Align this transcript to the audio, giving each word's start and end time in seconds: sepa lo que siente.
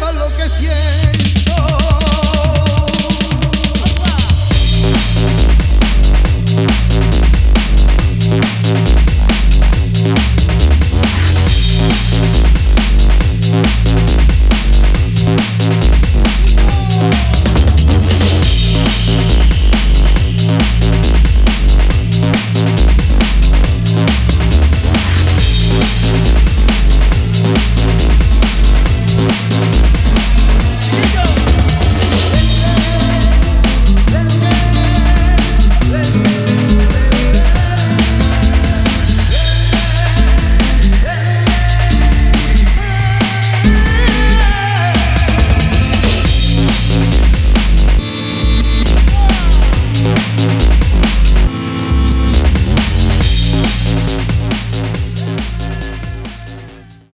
sepa 0.00 0.12
lo 0.12 0.26
que 0.36 0.48
siente. 0.48 1.19